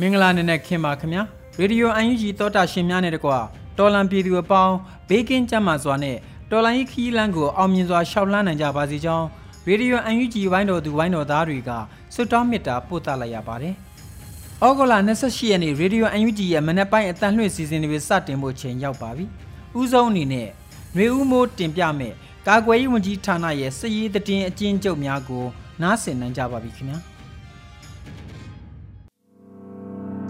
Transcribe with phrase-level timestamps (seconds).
[0.00, 1.22] မင်္ဂလာနေ့နဲ့ခင်ပါခင်ဗျာ
[1.58, 3.38] ရေဒီယိုအန်ယူဂျီသောတာရှင်များနဲ့တကွာ
[3.78, 4.74] တော်လန်ပြည်သူအပေါင်း
[5.08, 6.16] ဘေးကင်းကြမ်းမာစွာနဲ့
[6.50, 9.26] တော်လန်ကြီးခီးလန်းကိုအောင်မြင်စွာရှောက်လှမ်းနိုင်ကြပါစေကြောင်း
[9.68, 11.70] ရေဒီယိုအန်ယူဂျီဝိုင်းတော်သူဝိုင်းတော်သားတွေက
[12.14, 13.74] ဆုတောင်းမေတ္တာပို့သလိုက်ရပါတယ်။
[14.64, 19.24] ဩဂုတ်လ28ရက်နေ့ရေဒီယိုအန်ယူဂျီရဲ့မနက်ပိုင်းအတန်လှည့်စီစဉ်တွေစတင်ဖို့ချိန်ရောက်ပါပြီ။
[19.78, 20.48] ဦးဆုံးအနေနဲ့
[20.94, 22.12] ຫນွေဦးမိုးတင်ပြမဲ့
[22.48, 25.44] ကာကွယ်ရေးဝန်ကြီးဌာနရဲ့စည်ရေးတည်င်းအကျဉ်းချုပ်များကို
[25.82, 27.00] နားဆင်နိုင်ကြပါပြီခင်ဗျာ။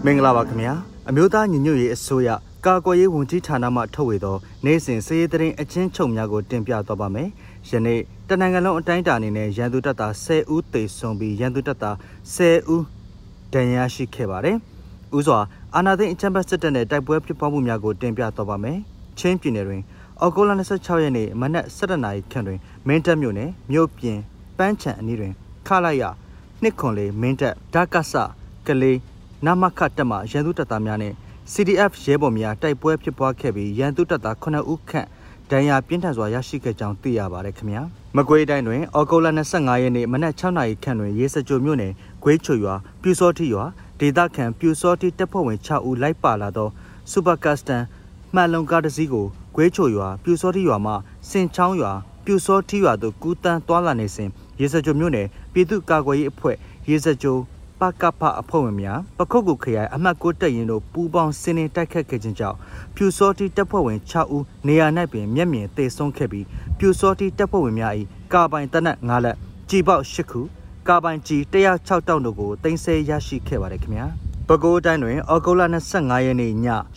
[0.05, 0.73] မင်္ဂလာပါခင်ဗျာ
[1.09, 2.29] အမျိုးသားညီညွတ်ရေးအစိုးရ
[2.65, 7.29] ကာကွယ်ရေးဝန်ကြီးဌာနမှထုတ်ဝေသောနိုင်စဉ်စည်ရေးတရင်အချင်းချုပ်များကိုတင်ပြသွားပါမယ်
[7.69, 11.95] ယနေ့တနင်္ဂနွေလုံးအတိုင်းအတာအနေနဲ့ရန်သူတပ်သား10ဦးသေဆုံးပြီးရန်သူတပ်သား
[12.35, 12.83] 10ဦး
[13.53, 14.57] ဒဏ်ရာရှိခဲ့ပါတယ်
[15.17, 15.39] ဥစွာ
[15.75, 18.77] အာနာသိန်းအချမ်းဘတ်စစ်တပ်နဲ့တိုက်ပွဲဖြစ်ပွားမှုများကိုတင်ပြသွားပါမယ်
[19.19, 19.81] ချင်းပြည်နယ်တွင်
[20.21, 24.19] အော်ဂိုလာ26ရက်နေ့မနက်7:00နာရီခန့်တွင်မင်းတပ်မြို့နယ်မြို့ပြင်
[24.57, 25.33] ပန်းချံအနီးတွင်
[25.67, 26.03] ခလာရ
[26.61, 28.13] နှစ်ခွန်လေးမင်းတပ်ဓာကဆ
[28.67, 28.97] ကလေး
[29.45, 31.13] နမခတက်မှရန်သူတပ်သားများနဲ့
[31.51, 35.07] CDF ရဲဘော်များတိုက်ပွဲဖြစ်ပွားခဲ့ပြီးရန်သူတပ်သား9ဦးခန့်
[35.51, 37.81] ဒဏ်ရာပြင်းထန်စွာရရှိခဲ့ကြောင်းသိရပါတယ်ခင်ဗျာ
[38.15, 43.63] မကွေးတိုင်းတွင်အော်ဂိုလာ25ရက်နေ့မနက်6နာရီခန့်တွင်ရေစကြိုမြို့နယ်ဂွေးချွရွာပြူစောတိရွာ
[43.99, 46.69] ဒေသခံပြူစောတိတပ်ဖွဲ့ဝင်6ဦးလိုက်ပါလာသော
[47.11, 47.83] စူပါကတ်စတန်
[48.33, 49.25] မှန်လုံကားတစ်စီးကို
[49.55, 50.93] ဂွေးချွရွာပြူစောတိရွာမှ
[51.29, 51.91] စင်ချောင်းရွာ
[52.25, 54.29] ပြူစောတိရွာသို့ကူးတန်းသွားလာနေစဉ်
[54.59, 56.55] ရေစကြိုမြို့နယ်ပြည်သူ့ကာကွယ်ရေးအဖွဲ့
[56.89, 57.37] ရေစကြို
[57.79, 62.57] ပကပအဖွဲ့ဝင်များပခုတ်ကူခရိုင်အမှတ်6တပ်ရင်တို့ပူးပေါင်းစင်းနေတိုက်ခတ်ခဲ့ခြင်းကြောင့်
[62.95, 66.45] ပြူစောတိတပ်ဖွဲ့ဝင်6ဦးနေရာ၌ပင်မျက်မြင်သေဆုံးခဲ့ပြီး
[66.77, 67.93] ပြူစောတိတပ်ဖွဲ့ဝင်များ၏
[68.33, 69.37] ကာပိုင်တနက်9လက်
[69.69, 70.41] ကြီပေါက်10ခု
[70.87, 74.05] ကာပိုင်ကြီး106တောင်းတို့ကိုတင်ဆက်ရရှိခဲ့ပါတယ်ခင်ဗျာ
[74.47, 75.65] ပဲခူးတိုင်းတွင်အော်ဂိုလာ
[75.95, 76.53] 25ရက်နေ့ည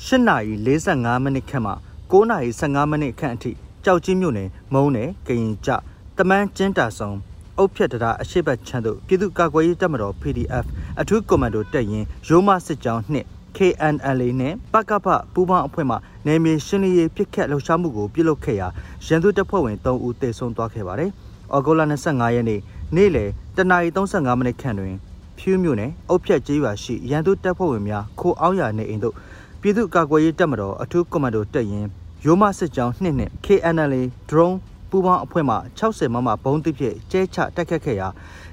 [0.06, 1.72] 8:45မိနစ်ခန့်မှ
[2.12, 3.52] 9:15မိနစ်ခန့်အထိ
[3.84, 5.70] ကြောက်ကြီးမြို့နယ်မုံနယ်ကရင်ကျ
[6.16, 7.16] တမန်းကျင်းတာဆောင်
[7.58, 10.64] အုတ်ဖြတ်တရားအရှိတ်ချမ်းတို့ပြည်သူ့ကာကွယ်ရေးတပ်မတော် PDF
[11.00, 13.26] အထူးကွန်မန်ဒိုတပ်ရင်းရိုးမစစ်ကြောင်းနှင့်
[13.56, 18.68] KNLA နဲ့ပကပပူးပေါင်းအဖွဲ့မှနယ်မြေရှင်းလင်းရေးပြစ်ခတ်လှုပ်ရှားမှုကိုပြုလုပ်ခဲ့ရာ
[19.06, 21.10] ရန်သူတပ်ဖွဲ့ဝင်3ဦးသေဆုံးသွားခဲ့ပါတယ်။
[21.52, 22.60] အော်ဂိုလာ25ရက်နေ့
[22.96, 24.94] နေ့လယ်တနာရီ35မိနစ်ခန့်တွင်
[25.38, 29.14] ဖြူးမြို့နယ်အုတ်ဖြတ်ကျေးရွာရှိရန်သူတပ်ဖွဲ့ဝင်များခိုအောင်ရနေအိမ်တို့
[29.60, 31.88] ပြည်သူ့ကာကွယ်ရေးတပ်မတော်အထူးကွန်မန်ဒိုတပ်ရင်း
[32.24, 34.56] ရိုးမစစ်ကြောင်း2နဲ့ KNLA drone
[34.90, 38.08] ပူပေါင်းအဖွဲ့မှ60မမဘုံတစ်ဖြစ်ကျဲချတိုက်ခတ်ခဲ့ရာ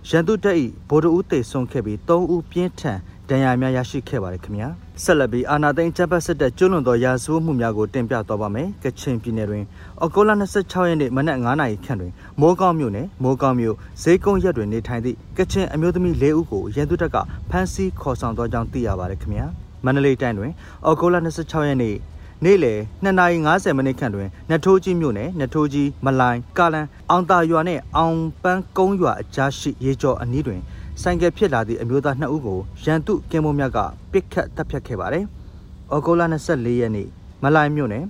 [0.10, 0.56] ရန်သူတပ်၏
[0.90, 4.70] ဗိုလ်တဦးသေဆုံးခဲ့ပြီး3ဦးပြင်းထန်ဒဏ်ရာများရရှိခဲ့ပါတယ်ခင်ဗျာ
[5.04, 9.64] ဆက်လက်ပြီးအာနာသိန်းချက်ပတ်စစ်တပ်ကျွလွန်သောရာဇဝတ်မှုများကိုတင်ပြသွားပါမယ်ကချင်ပြည်နယ်တွင်
[10.02, 17.18] အော်ဂိုလာ26ရက်နေ့မနက်9:00နာရီခန့်တွင်မိုးကောင်းမြို့နယ်မိုးကောင်းမြို့ဈေးကုန်းရက်တွင်နေထိုင်သည့်ကချင်အမျိုးသမီး၄ဦးကိုရန်သူတပ်က
[17.50, 19.46] ဖမ်းဆီးခေါ်ဆောင်သွားကြောင်းသိရပါတယ်ခင်ဗျာ
[19.86, 20.52] မန္တလေးတိုင်းတွင်
[20.86, 21.96] အော်ဂိုလာ26ရက်နေ့
[22.44, 30.62] နေ့လယ်2:50မိနစ်ခန့်တွင်နထိုးကြီးမြို့နယ်နထိုးကြီးမလိုင်းကာလန်အောင်တာရွာနှင့်အောင်ပန်းကုန်းရွာအကြားရှိရေကျော်အနီးတွင်
[31.02, 33.78] ဆိုင်ကယ်ဖြစ်လာသည့်အမျိုးသား2ဦးကိုရန်သူကင်းမုံမြတ်က
[34.12, 35.24] ပစ်ခတ်တပ်ဖြတ်ခဲ့ပါတယ်။
[35.94, 37.08] ဩဂုတ်လ24ရက်နေ့
[37.44, 38.04] မလိုင်းမြို့နယ်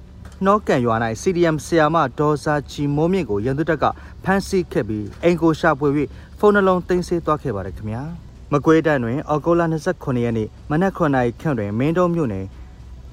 [0.46, 3.85] နှောကန်ရွာ၌ CDM ဆရာမဒေါ်စာချီမိုးမြင့်ကိုရန်သူတပ်က
[4.24, 5.90] ဖမ်းဆီးခဲ့ပြီးအင်ကိုရှာဖွေ၍
[6.40, 8.02] ဖုန်းနှလုံးသိမ်းဆည်းသွားခဲ့ပါတယ်ခင်ဗျာ။
[8.52, 9.61] မကွေးတိုင်းတွင်ဩဂုတ်လ
[9.94, 12.46] 29ရက်နေ့မနက်9:00နာရီခန့်တွင်မင်းတုံးမြို့နယ်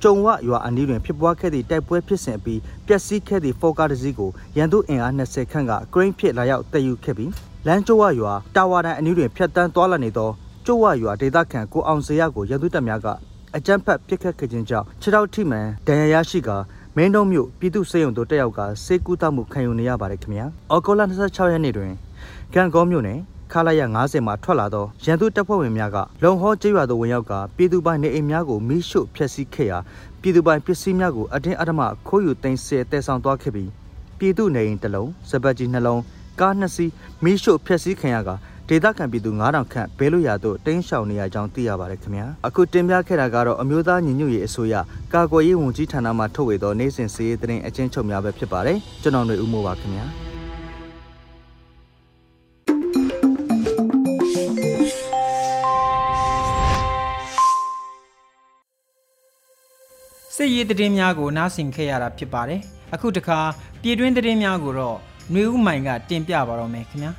[0.02, 7.32] ကျုံဝရွာအနီးတွင်ဖြစ်ပွားခဲ့သည့်တိုက်ပွဲဖြစ်စဉ်အပြီးပျက်စီးခဲ့သည့်ဖော်ကားတစ်စီးကိုရန်သူအင်အား20ခန့်ကဂရိန်းဖြစ်လာရောက်တည်ယူခဲ့ပြီး
[7.66, 10.30] လမ်းကျိုးဝရွာတာဝါတန်အနီးတွင်ဖြတ်တန်းသွားလာနေသော
[10.66, 13.06] ကျိုးဝရွာဒေသခံကိုအောင်စေရကိုရန်သူတပ်များက
[13.56, 16.56] အကြမ်းဖက်ပစ်ခတ်ခဲ့ခြင်းကြောင့်ခြေထောက်ထိမှန်ဒဏ်ရာရရှိကာ
[16.96, 21.92] မင်းတုံးမြို့ပြည်သူ့စေယုံတို့တက်ရောက်ကစေကူတာမှုခံယူနေရပါတယ်ခင်ဗျာ။အော်ဂိုလာ26ရက်နေ့တွင်
[22.54, 23.18] ကံကောမြို့နယ်
[23.52, 29.78] ခလာရ90မှာထွက်လာသောရန်သူတပ်ဖွဲ့ဝင်များကလုံဟောကျေးရွာသို့ဝင်ရောက်ကပြည်သူပိုင်နေအိမ်များကိုမိရှို့ဖျက်ဆီးခဲ့ရာ
[30.20, 33.70] ပြည်သူပိုင်ပစ္စည်းများကိုအတင်းအဓမ္မခိုးယူသိမ်းဆည်းတည်ဆောင်သွားခဲ့ပြီး
[34.18, 36.02] ပြည်သူနေအိမ်တစ်လုံးစပတ်ကြီးနှလုံး
[36.40, 36.90] ကားနှစ်စီး
[37.24, 38.30] မိရှို့ဖျက်ဆီးခံရက
[38.68, 44.74] ဒေသခံပြည်သူ9000ခန့်ဘေးလွတ်ရာသို့တင်းရှောင်နေရကြောင်းသိရပါတယ်ခင်ဗျာအခုတင်ပြခဲ့တာကတော့အမျိုးသားညီညွတ်ရေးအစိုးရ
[45.14, 50.31] ကာကွယ်ရေးဝန်ကြီးဌာနမှထုတ်ဝေသောနိုင်စဉ်စီးရေးသတင်းအချင်းချုပ်များပဲဖြစ်ပါတယ်ကျွန်တော်ຫນွေဦးမိုးပါခင်ဗျာ
[60.42, 62.60] စစ်ရေးသတင်းများကိုနားဆင်ခဲ့ရတာဖြစ်ပါတယ်
[62.94, 63.38] အခုတခါ
[63.82, 64.96] ပြည်တွင်းသတင်းများကိုတော့
[65.32, 67.12] ຫນွေဦးမိုင်ကတင်ပြပါတော့မယ်ခင်ဗျာ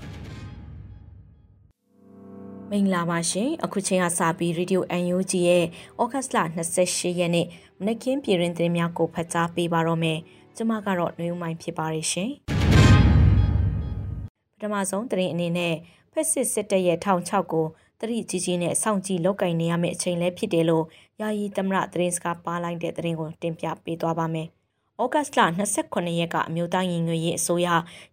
[2.70, 5.66] မင်္ဂလာပါရှင်အခုချိန်ကစပြီး Radio UNG ရဲ့
[6.02, 6.38] ဩဂတ်လ
[6.80, 7.48] 28ရက်နေ့
[7.80, 10.20] မနက်ခင်းပြည်တွင်သတင်းများကိုဖတ်ကြားပေးပါတော့မယ်
[10.56, 12.32] ကျွန်မကတော့နှွေဦးမိုင်းဖြစ်ပါရရှင်
[14.58, 15.76] ပထမဆုံးသတင်းအနေနဲ့
[16.14, 17.68] ဖက်စစ်စစ်တပ်ရဲ့ထောင်6ကို
[18.00, 20.86] တတိကြီးကြီးနဲ့စောင့်ကြည့်လောက်ကင်နေရမယ့်အချိန်လည်းဖြစ်တယ်လို့
[21.22, 24.48] ယာယီသမရသတင်းစကားပါလိုက်တဲ့သတင်းကိုတင်ပြပေးသွားပါမယ်
[25.02, 25.42] ဩဂတ်လ
[25.80, 27.68] 29ရက်ကအမျိုးသားညီညွတ်ရေးအစိုးရ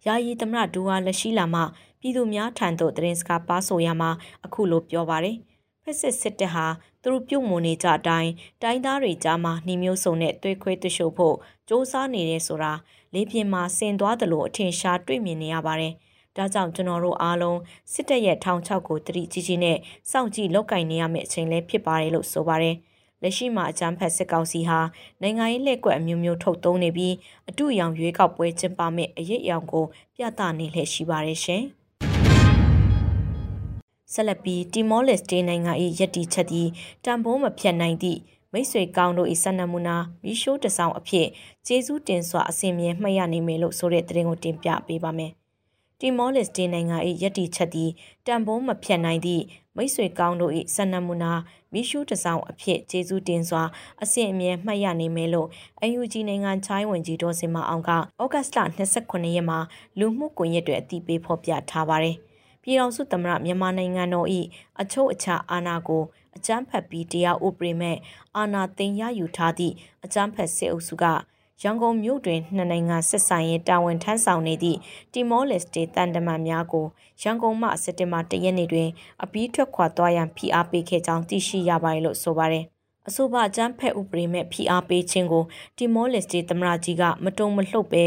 [0.05, 1.61] ယာယီသမရဒူဝါလက်ရှိလာမှ
[1.99, 4.09] ပြည်သူများထံသို့သတင်းစကားပါဆိုရမှာ
[4.45, 5.37] အခုလိုပြောပါတယ်
[5.83, 6.65] ဖက်စစ်စစ်တပ်ဟာ
[7.01, 8.31] သူတို့ပြုတ်မွန်နေကြအတိုင်း
[8.61, 12.73] တိုင်းသားတွေကြားမှာနှီးမျိုးစုံနဲ့တွေ့ခွဲတရှို့ဖို့စ조사နေတယ်ဆိုတာ
[13.13, 15.93] လေးပြင်မှာဆင်သွားတယ်လို့အထင်ရှားတွေ့မြင်နေရပါတယ်
[16.37, 17.59] ဒါကြောင့်ကျွန်တော်တို့အားလုံး
[17.93, 19.77] စစ်တပ်ရဲ့ထောင်ချောက်ကိုတတိကြီးကြီးနဲ့
[20.11, 22.75] စောင့်ကြည့်လောက်ကင်နေရမယ့်အချိန်လည်းဖြစ်ပါတယ်လို့ဆိုပါတယ်။
[23.21, 24.79] လက်ရှိမှာအကြမ်းဖက်စစ်ကောင်စီဟာ
[25.21, 27.13] နိုင်ငံရေးလက်ကွက်အမျိုးမျိုးထုတ်သုံးနေပြီး
[27.49, 29.85] အတူရောင်ရွေးကောက်ပွဲကျင်းပမယ့်အရေးအယောင်ကို
[30.15, 31.63] ပြသနေလှည့်ရှိပါတယ်ရှင်။
[34.13, 36.67] ဆက်လက်ပြီးတီမောလက်စတေးနိုင်ငံ၏ယက်တီချက်သည်
[37.05, 38.19] တံပိုးမဖြတ်နိုင်သည့်
[38.51, 41.27] မိတ်ဆွေကောင်းတို့၏ဆန္ဒမူနာမီရှိုးတဆောင်အဖြစ်
[41.67, 45.31] ကျေးဇူးတင်စွာအစဉ်မြဲမှတ်ရနိုင်မယ်လို့ဆိုတဲ့သတင်းကိုတင်ပြပေးပါမယ်။
[45.99, 47.89] တီမောလက်စတေးနိုင်ငံ၏ယက်တီချက်သည်
[48.27, 49.43] တံပိုးမဖြတ်နိုင်သည့်
[49.75, 51.31] မိတ်ဆွေကောင်းတို့၏ဆန္ဒမူနာ
[51.73, 53.63] မီရှုတဆောင်အဖြစ်ကျေးဇူးတင်စွာ
[54.03, 55.47] အစဉ်အမြဲမှတ်ရနိုင်မယ်လို့
[55.99, 57.91] UNG နိုင်ငံချိုင်းဝင်ကြီးဒေါ်စင်မအောင်က
[58.21, 58.59] ဩဂတ်စ်လ
[58.97, 59.59] 29ရက်မှာ
[59.99, 62.15] လူမှုကွန်ရက်တွေအသိပေးဖော်ပြထားပါတယ်။
[62.63, 64.27] ပြည်တော်စုသမရမြန်မာနိုင်ငံတော်၏
[64.81, 66.03] အချုပ်အခြာအာဏာကို
[66.35, 67.97] အကြမ်းဖက်ပြီးတရားဥပဒေမဲ့
[68.37, 71.05] အာဏာသိမ်းရယူထားသည့်အကြမ်းဖက်စစ်အုပ်စုက
[71.63, 74.79] ရန်ကုန်မြို့တွင်နှစ်နိုင်ငံဆက်ဆံရေးတာဝန်ထမ်းဆောင်နေသည့်
[75.13, 76.85] တီမောလက်စတေတန်တမန်များကို
[77.21, 78.89] ရန်ကုန်မှစက်တင်ဘာ၁ရက်နေ့တွင်
[79.23, 82.65] အပြီးထွက်ခွာသွားရန်ဖိအားပေးခဲ့ကြောင်းသိရှိရပါတယ်လို့ဆိုပါတယ်။
[83.07, 85.43] အဆိုပါအကြမ်းဖက်ဥပဒေမဲ့ဖိအားပေးခြင်းကို
[85.77, 88.05] တီမောလက်စတေသမရကြီးကမတုံမလှုပ်ပဲ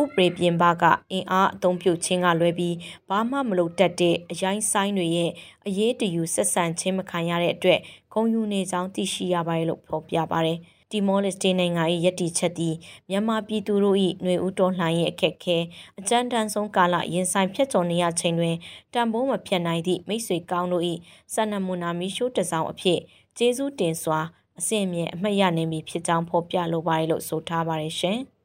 [0.00, 2.76] ဥပဒေပြင်ပကအင်အားအုံပြုတ်ခြင်းကလွဲပြီး
[3.08, 5.30] ဘာမှမလုပ်တတ်တဲ့အရိုင်းဆိုင်တွေရဲ့
[5.66, 7.80] အရေးတယူဆက်ဆံခြင်းမခံရတဲ့အတွက်
[8.12, 10.60] ဂုံယူနေကြောင်းသိရှိရပါတယ်လို့ဖော်ပြပါတယ်။
[10.90, 12.74] တီမောလက်စတေနိုင်ငံ၏ယက်တီချက်သည်
[13.10, 15.58] မြန်မာပြည်သူတို့၏ຫນွေဦးတော်လှန်ရေးအခက်ခဲ
[15.98, 18.56] အကြမ်းတမ်းဆုံးကာလရင်ဆိုင်ဖြတ်ကျော်နေရချိန်တွင်
[18.94, 20.84] တံပိုးမဖြတ်နိုင်သည့်မိတ်ဆွေကောင်းတို့၏
[21.34, 23.00] စန္နမူနာမီရှိုးတစောင်းအဖြစ်
[23.36, 24.20] ကျေးဇူးတင်စွာ
[24.58, 28.20] အစဉ်အမြဲအမှတ်ရနေမည်ဖြစ်ကြောင်းဖော်ပြလိုပါတယ်လို့ဆိုထားပါတယ်ရှင်။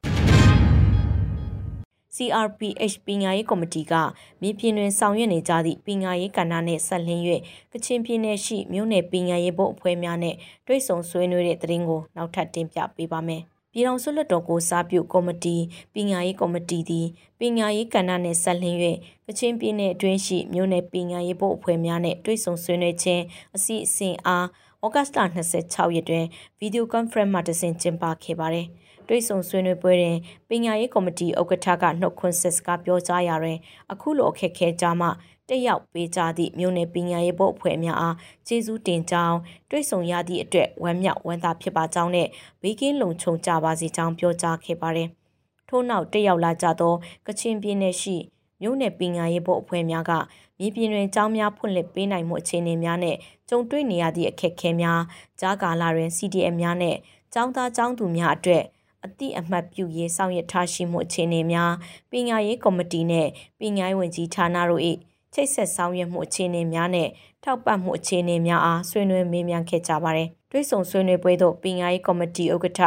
[2.16, 3.94] CRPH ပညာရေးကော်မတီက
[4.42, 7.22] မြေပြင်တွင်ဆောင်ရွက်နေကြသည့်ပညာရေးကဏ္ဍနှင့်ဆက်လင်း၍
[7.72, 10.36] ကချင်ပြည်နယ်ရှိမြို့နယ်ပညာရေးဘုတ်အဖွဲ့များနှင့်
[10.66, 13.42] တွဲဆုံဆွေးနွေးတဲ့သတင်းကိုနောက်ထပ်တင်ပြပေးပါမယ်။
[13.72, 15.56] ပြည်ထောင်စုလွှတ်တော်ကိုစားပြုကော်မတီ
[15.94, 17.06] ပညာရေးကော်မတီသည်
[17.40, 18.78] ပညာရေးကဏ္ဍနှင့်ဆက်လင်း၍
[19.26, 23.22] ကချင်ပြည်နယ်အတွင်းရှိမြို့နယ်ပညာရေးဘုတ်အဖွဲ့များနှင့်တွဲဆုံဆွေးနွေးခြင်း
[23.56, 24.46] အစီအစဉ်အား
[24.84, 25.20] ဩဂတ်စ်လ
[25.58, 26.24] 26ရက်တွင်
[26.58, 28.68] ဗီဒီယိုကွန်ဖရင့်မှတဆင့်ကျင်းပခဲ့ပါသည်။
[29.08, 30.18] တွဲဆုံဆွေးနွေးပွဲတွင်
[30.48, 33.58] ပညာရေးကော်မတီဥက္ကဋ္ဌကနှုတ်ခွန်းဆက်စကားပြောကြားရာတွင်
[33.92, 35.08] အခုလိုအခက်ခဲကြမှ
[35.48, 38.16] တက်ရောက်ပေးကြသည့်မြို့နယ်ပညာရေးဘုတ်အဖွဲ့များအား
[38.46, 39.38] ကျေးဇူးတင်ကြောင်း
[39.70, 42.28] တွဲဆုံရသည့်အတွက်ဝမ်းမြောက်ဝမ်းသာဖြစ်ပါကြောင်းနဲ့
[42.62, 45.08] ဘေးကင်းလုံခြုံကြပါစေကြောင်းပြောကြားခဲ့ပါတယ်။
[45.68, 46.94] ထို့နောက်တက်ရောက်လာကြသော
[47.26, 48.16] ကချင်ပြည်နယ်ရှိ
[48.60, 50.12] မြို့နယ်ပညာရေးဘုတ်အဖွဲ့များက
[50.58, 53.16] မြေပြင်တွင်ကျောင်းများဖွင့်လှစ်ပေးနိုင်မှုအခြေအနေများနဲ့
[53.48, 55.00] ကြုံတွေ့နေရသည့်အခက်အခဲများ
[55.40, 56.96] ကြားကာလတွင် CDM များနဲ့
[57.32, 58.64] ကျောင်းသားကျောင်းသူများအတွက်
[59.06, 61.72] အသည့်အမှတ်ပြုရေးဆောင်ရွက်ထားရှိမှုအခြေအနေများ
[62.10, 63.28] ပညာရေးကော်မတီနဲ့
[63.58, 64.82] ပညာရေးဝန်ကြီးဌာနတို့၏
[65.34, 67.08] ချိတ်ဆက်ဆောင်ရွက်မှုအခြေအနေများနဲ့
[67.44, 72.82] ထောက်ပံ့မှုအခြေအနေများအားဆွေးနွေးမေးမြန်းခဲ့ကြပါတယ်။တွဲဆုံဆွေးနွေးပွဲသို့ပညာရေးကော်မတီဥက္ကဋ္ဌ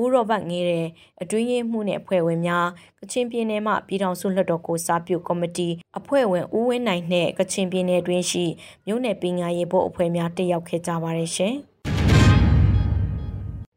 [0.00, 0.86] ဦးရောဘတ်ငေးတဲ့
[1.22, 2.66] အတွင်းရေးမှုနဲ့အဖွဲ့ဝင်များ
[3.00, 8.44] ကချင်ပြည်နယ်မှပြည်ထောင်စုလွှတ်တော်ကိုစားပြုကော်မတီအဖွဲ့ဝင်ဦးဝင်းနိုင်နဲ့ကချင်ပြည်နယ်တွင်းရှိ
[8.86, 11.54] မြို့နယ်ပညာရေးဘုတ်အဖွဲ့များတက်ရောက်ခဲ့ကြပါတယ်ရှင်။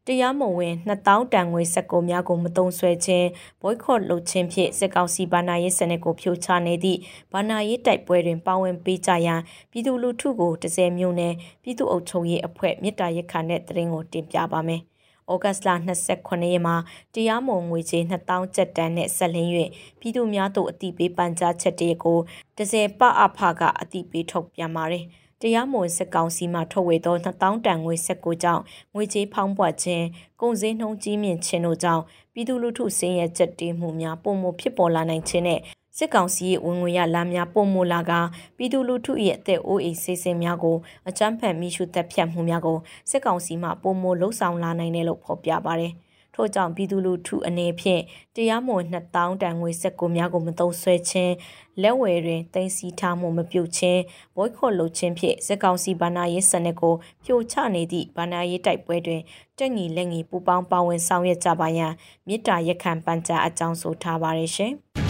[0.08, 3.28] တရားမဝင်2000တန်ငွေစက်ကိုများကိုမတုံဆွဲခြင်း
[3.62, 6.98] ဘွိုက်ခေါ့လုပ်ခြင်းဖြင့်စစ်ကောင်စီဘာနာရေးစနစ်ကိုဖြိုချနေသည့်
[7.32, 9.40] ဘာနာရေးတိုက်ပွဲတွင်ပါဝင်ပေးကြရန်
[9.70, 14.80] ပြည်သူလူထုကိုတစဲမျိုးနဲ့ပြည်သူ့အုပ်ချုပ်ရေးအဖွဲ့မြစ်တာရက်ခါနဲ့တရင်ကိုတင်ပြပါမယ်။
[15.32, 15.70] ဩဂတ်စ်လ
[16.10, 16.76] 29ရက်မှာ
[17.14, 19.50] တရားမဝင်ငွေကြေး2000ကျပ်တန်းနဲ့ဆက်လင်း၍
[20.00, 22.18] ပြည်သူများတို့အတိပေးပန်ကြားချက်တည်းကို
[22.58, 25.06] တစဲပအဖကအတိပေးထုတ်ပြန်ပါတယ်။
[25.42, 28.62] တရားမဝင်စစ်ကောင်စီမှထုတ်ဝေသော2000တန်ငွေဆက်ကိုကြောင့်
[28.94, 30.04] ငွေကြေးဖောင်းပွားခြင်း
[30.40, 35.60] ကုန်စည်နှုန်းကြီးမြင့်ခြင်းတို့ကြောင့်ပြည်သူလူထုဆင်းရဲချက်တေးမှုများပုံမဖြစ်ပေါ်လာနိုင်ခြင်းနဲ့
[35.98, 38.12] စစ်ကောင်စီရဲ့ဝင်ငွေရလမ်းများပုံမလာက
[38.56, 40.76] ပြည်သူလူထုရဲ့အသက်အိုးအိမ်စီစဉ်များကို
[41.08, 42.78] အကြမ်းဖက်မိရှုတပ်ဖြတ်မှုများကို
[43.10, 45.92] စစ်ကောင်စီမှပုံမလှုပ်ဆောင်လာနိုင်တယ်လို့ဖော်ပြပါတယ်။
[46.34, 48.02] ထို့ကြောင့်ပြည်သူလူထုအနေဖြင့်
[48.36, 51.34] တရားမဝင်2000တန်ငွေစက်ကိုများကိုမသုံးဆွဲခြင်း
[51.82, 54.00] လက်ဝယ်တွင်တင်စီထားမှုမပြုတ်ခြင်း
[54.36, 59.22] ဘိုးခေါ်လုပ်ခြင်းဖြင့်စက်ကောင်စီဗဏ္ဍာရေးစနစ်ကိုဖြိုချနေသည့်ဗဏ္ဍာရေးတိုက်ပွဲတွင်
[59.58, 61.92] တက်ငီလက်ငီပူပေါင်းပါဝင်ဆောင်ရွက်ကြပါရန်
[62.28, 64.74] မြစ်တာရက်ခံပန်ကြားအကြောင်းဆိုထားပါရရှင်။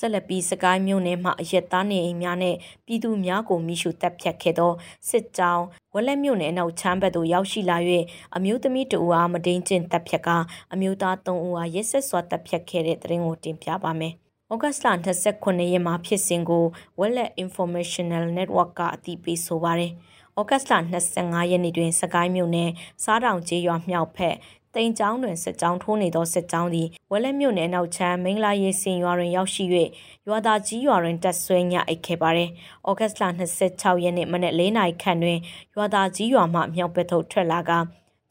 [0.00, 4.72] ဆက်လက်ပြီးစကိုင်းမြို့နယ်မှအရက်သားနေအိမ်များနဲ့ပြည်သူများကိုမိရှုတပ်ဖြတ်ခဲ့သော
[5.08, 5.64] စစ်ကြောင်း
[5.94, 7.78] ဝက်လက်မြို့နယ်နောက်ချမ်းဘက်သို့ရောက်ရှိလာ၍
[8.36, 10.28] အမျိုးသမီးတဦးအားမဒိန်ကျင့်တပ်ဖြတ်က
[10.72, 14.14] အမျိုးသား၃ဦးအားရက်ဆက်စွာတပ်ဖြတ်ခဲ့တဲ့တဲ့ရင်ကိုတင်ပြပါမယ်။
[14.52, 14.88] ဩဂတ်စ်လ
[15.26, 16.64] 29ရက်မှာဖြစ်စဉ်ကို
[16.98, 19.92] Wallet Informational Network ကအတည်ပြုဆိုပါတယ်။
[20.38, 20.74] ဩဂတ်စ်လ
[21.12, 22.70] 25ရက်နေ့တွင် စကိုင်းမြို့နယ်
[23.04, 24.36] စားတောင်ကျေးရွာမြောက်ဖက်
[24.74, 29.64] တိန်ကျောင်းတွင်စစ်ကြောင်းထိုးနေသောစစ်ကြောင်းသည်ဝက်လက်မြို့နယ်နောက်ချမ်းမင်္ဂလာရေးစင်ရွာတွင်ရောက်ရှိ၍
[30.28, 32.50] ရွာသားကြီးရွာတွင်တက်ဆွဲညအိတ်ခဲ့ပါသည်။
[32.88, 33.24] ဩဂတ်စ်လ
[33.64, 35.38] 26ရက်နေ့မနက်၄နာရီခန့်တွင်
[35.74, 37.72] ရွာသားကြီးရွာမှမြောက်ဘက်သို့ထွက်လာက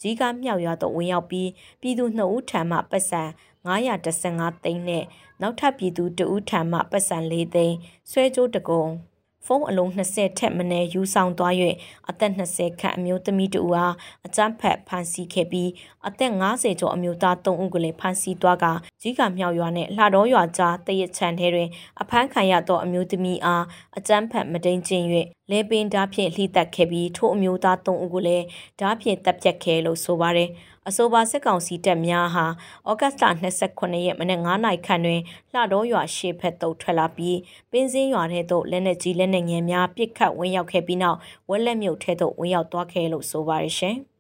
[0.02, 1.50] ကြီးကမြောက်ရွာသို့ဝင်ရောက်ပြီး
[1.82, 3.22] ပြည်သူ2ဦးထံမှပတ်စံ
[3.66, 5.04] 915သိန်းနဲ့
[5.42, 7.76] နောက်ထပ်ပြည်သူ2ဦးထံမှပတ်စံ4သိန်း
[8.12, 8.86] ဆွဲကြိုးတကုံ
[9.46, 11.54] ဖုန်းအလုံး20ထက်မနည်းယူဆောင်သွား၍
[12.10, 13.94] အသက်20ခန့်အမျိုးသမီးတူအား
[14.26, 15.70] အကြမ်းဖက်ဖမ်းဆီးခဲ့ပြီး
[16.08, 18.66] အသက်50ကျော်အမျိုးသား3ဦးကိုလည်းဖမ်းဆီးသွားက
[19.02, 21.70] ကြီးကမြောက်ရွာနဲ့လှတော်ရွာကြားတရချန်ထဲတွင်
[22.02, 23.66] အဖမ်းခံရသောအမျိုးသမီးအား
[23.98, 25.04] အကြမ်းဖက်မတိန်ကျင်၍
[25.52, 28.46] လဲပင်ဓာဖြင့်လှိတက်ခဲ့ပြီးထို့အမျိုးသား3ဦးကိုလည်း
[28.80, 30.50] ဓာဖြင့်တပ်ဖြတ်ခဲ့လို့ဆိုပါတယ်။
[30.88, 32.46] အဆိုပါစစ်ကောင်စီတပ်များဟာ
[32.90, 33.26] ဩဂတ်စ်လ
[33.68, 35.22] 29ရက်မနက်9နာရီခန့်တွင်
[35.54, 37.38] လှတော်ရွာရှေ့ဘက်သို့ထွက်လာပြီး
[37.72, 41.18] ပင်းစင်းရွာထဲသို့လက်နက်ကြီးလက်နက်ငယ်များပစ်ခတ်ဝင်ရောက်ခဲ့ပြီးနောက်
[41.50, 43.98] ဝက်လက်မြုပ်ထဲသို့ဝင်ရောက်သွားခဲ့လို့ဆိုပါရရှင်။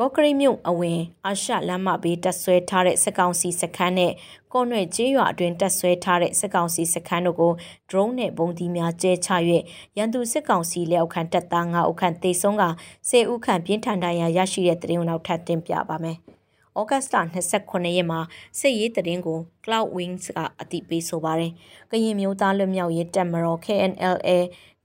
[0.00, 4.12] ကော့ကရိတ်မြို့အဝင်အာရှလမ်းမဘေးတက်ဆွဲထားတဲ့စက်ကောင်စီစခန်းနဲ့
[4.52, 7.52] ကော့နွဲ့ကျေးရွာအတွင်းတက်ဆွဲထားတဲ့စက်ကောင်စီစခန်းတို့ကို
[7.88, 9.30] drone နဲ့ပုံသီးများကျဲချ၍
[9.96, 12.64] ရန်သူစက်ကောင်စီလက်အောက်ခံတပ်သား9ဦးခန့်တေဆုံးက
[13.10, 16.18] 10ဦးခန့်ပြင်းထန်ဒဏ်ရာရရှိတဲ့တရင်နောက်ထပ်တင်ပြပါမယ်။
[16.78, 17.16] ဩဂတ်စ်လ
[17.54, 18.20] 29ရက်မှာ
[18.58, 21.52] စစ်ရေးတရင်ကို Cloud Wings ကအတိပေးဆိုပါတယ်။
[21.90, 24.30] ကရင်မျိုးသားလွတ်မြောက်ရေးတပ်မတော် KNLA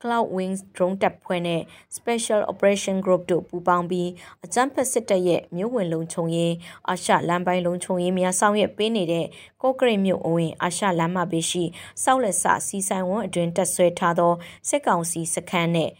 [0.01, 1.61] Cloud Wings drone တပ်ဖွဲ့နဲ့
[1.97, 4.09] Special Operation Group တို့ပူးပေါင်းပြီး
[4.45, 6.53] အကြမ်းဖက်စစ်တပ်ရဲ့မြို့ဝင်လုံခြုံရေး
[6.89, 9.25] အာရှလမ်းပိုင်းလုံခြုံရေးများဆောင်ရွက်ပေးနေတဲ့
[9.61, 11.63] ကော့ကရိတ်မြို့အဝင်အာရှလမ်းမဘေးရှိ
[12.03, 14.33] စောက်လက်ဆစီဆိုင်ဝန်းအတွင်းတပ်ဆွဲထားသော
[14.69, 15.91] စစ်ကောင်စီစခန်းနဲ့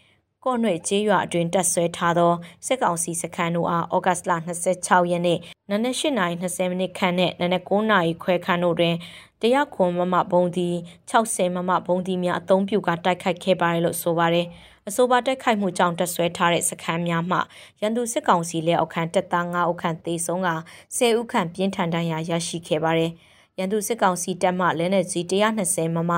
[0.44, 2.32] ကော့နွဲ့ကျေးရွာအတွင်းတပ်ဆွဲထားသော
[2.66, 4.32] စစ်ကောင်စီစခန်းတို့အားဩဂတ်စ်လ
[4.72, 5.38] 26ရက်နေ့
[5.70, 8.94] နနက်8:20မိနစ်ခန့်နဲ့နနက်9:00ခွဲခန့်တို့တွင်
[9.42, 10.68] တရားခွန်မမဘုံဒီ
[11.10, 14.46] 60မမဘုံဒီများအသုံးပြုကတိုက်ခိုက်ခဲ့ပါတယ်လို့ဆိုပါတယ်။
[14.88, 17.38] အဆိုပါတိုက်ခိုက်မှုကြောင့်တက်ဆွဲထားတဲ့စခန်းများမှ
[17.80, 20.50] ရန်သူစစ်ကောင်စီလက်အောက်ခံတပ်သား9ဦးခန့်သေဆုံးက
[20.96, 23.12] 10ဦးခန့်ပြင်းထန်ဒဏ်ရာရရှိခဲ့ပါတယ်။
[23.58, 25.24] ရန်သူစစ်ကောင်စီတပ်မှလက်နက်ကြီး
[25.60, 26.12] 120မမ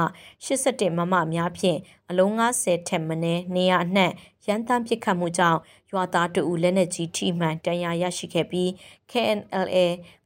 [0.47, 1.79] 81မမများဖြင့်
[2.11, 4.11] အလုံး90ထက်မနည်းနေရာအနှံ့
[4.47, 5.61] ရန်တမ်းပစ်ခတ်မှုကြောင့်
[5.91, 8.69] ရွာသားတို့လက်နက်ကြီးထိမှန်တန်ရာရရှိခဲ့ပြီး
[9.11, 9.77] KNLA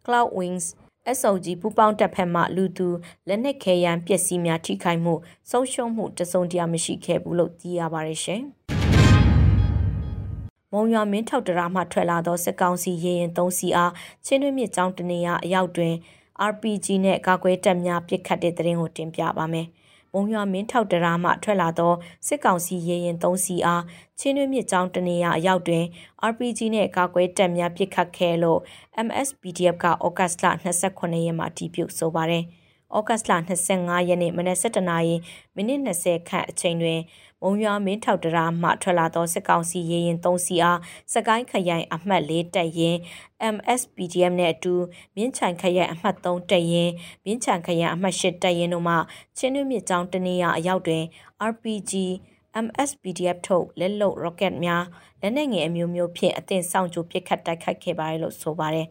[0.05, 0.67] Cloud Wings
[1.19, 2.89] SOG ပူပေါင်းတပ်ဖက်မှလူသူ
[3.29, 5.15] လက်နက်ခဲယမ်းပျက်စီးများထိခိုက်မှု
[5.51, 8.43] ဆုံးရှုံးမှုတစုံတရာမရှိခဲ့ဘူးလို့သိရပါတယ်ရှင်။
[10.73, 13.93] မုံရွာမင်းထောက်တရာမှထွက်လာသောစစ်ကောင်စီရေရင်3စီအား
[14.27, 15.95] ချင်းတွင်းမြစ်ကြောင်းတနေရအရောက်တွင်
[16.51, 19.67] RPG နဲ့ကာကွယ်တပ်များပစ်ခတ်တဲ့တရင်ကိုတင်ပြပါမယ်။
[20.13, 21.93] မုံရွာမင်းထောက်တရာမှထွက်လာသော
[22.27, 23.83] စစ်ကောင်စီရေရင်3စီအား
[24.19, 25.85] ချင်းတွင်းမြစ်ကြောင်းတနေရအရောက်တွင်
[26.31, 28.61] RPG နဲ့ကာကွယ်တပ်များပစ်ခတ်ခဲ့လို့
[29.07, 32.45] MSPDF ကဩဂတ်စ်လ29ရက်မှာတည်ပြုဆိုပါတယ်။
[32.97, 33.33] ဩဂတ်လ
[33.69, 35.17] 25ရက်နေ့မနက်7:00နာရီ
[35.55, 37.01] မိနစ်20ခန့်အချိန်တွင်
[37.43, 40.79] မုံရွာမင်းထောက်တရာမှထွက်လာသောစစ်ကောင်စီရေရင်3စီအား
[41.15, 42.99] စကိုင်းခရိုင်အမှတ်4တပ်ရင်း
[43.55, 44.75] MSPDM နဲ့အတူ
[45.17, 46.93] မြင်းချန်ခရိုင်အမှတ်3တပ်ရင်း
[47.25, 48.97] မြင်းချန်ခရိုင်အမှတ်8တပ်ရင်းတို့မှ
[49.39, 51.03] ချင်းတွင်းမြစ်ကြောင်းတနေရအရောက်တွင်
[51.51, 51.93] RPG
[52.67, 54.85] MSPDF ထုတ်လက်လုံ rocket များ
[55.21, 58.87] လက်နက်ငယ်အမျိုးမျိုးဖြင့်အသင်ဆောင်ကြိုပစ်ခတ်တိုက်ခိုက်ခဲ့ပါတယ်လို့ဆိုပါတယ်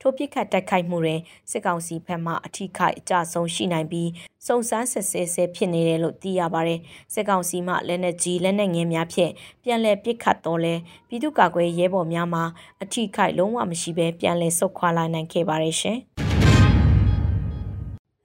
[0.00, 4.10] ထိုပြစ်ခတ်တိုက်ခိုက်မှုတွင်စစ်ကောင်စီဘက်မှအထိခိုက်အကြဆုံးရှိနိုင်ပြီး
[4.46, 6.80] စုံစမ်းစစ်ဆေးဆဲဖြစ်နေတယ်လို့သိရပါတယ်။
[7.14, 9.32] စစ်ကောင်စီမှလက်နက်ကြီးလက်နက်ငယ်များဖြင့်
[9.64, 10.74] ပြန်လည်ပစ်ခတ်တော့လဲ
[11.08, 12.40] ပြည်သူ့ကာကွယ်ရဲဘော်များမှ
[12.82, 15.98] အထိခိုက်လုံးဝမရှိဘဲပြန်လည်ဆုတ်ခွာလာနိုင်ခဲ့ပါတယ်ရှင်။